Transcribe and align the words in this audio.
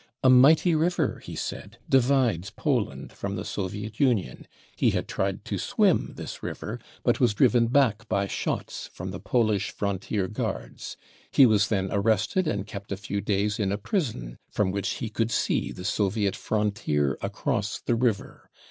A 0.23 0.31
mighty 0.31 0.73
river, 0.73 1.21
he 1.23 1.35
said, 1.35 1.77
divides 1.87 2.49
Poland 2.49 3.13
from 3.13 3.35
the 3.35 3.45
Soviet 3.45 3.99
Union; 3.99 4.47
he 4.75 4.91
Jhad 4.93 5.05
tried 5.05 5.45
to 5.45 5.59
swim 5.59 6.13
this 6.15 6.41
river, 6.41 6.79
but 7.03 7.19
was 7.19 7.35
driven 7.35 7.67
back 7.67 8.09
by 8.09 8.25
shots 8.25 8.89
from 8.91 9.11
the 9.11 9.19
Polish 9.19 9.69
frontier 9.69 10.27
guards; 10.27 10.97
he 11.29 11.45
was 11.45 11.67
then 11.67 11.87
arrested 11.91 12.47
and 12.47 12.65
kept 12.65 12.91
a 12.91 12.95
jfew 12.95 13.23
days 13.23 13.59
in 13.59 13.71
a 13.71 13.77
prison 13.77 14.39
from 14.49 14.71
which 14.71 14.93
he 14.93 15.09
could 15.11 15.29
see 15.29 15.71
the 15.71 15.85
Soviet 15.85 16.35
frontier 16.35 17.15
across 17.21 17.79
the 17.79 17.93
river. 17.93 18.49